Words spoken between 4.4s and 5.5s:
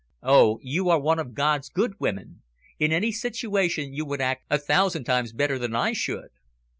a thousand times